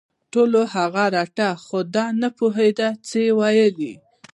[0.33, 3.93] ټولو هغه رټه خو دی نه پوهېده څه یې ویلي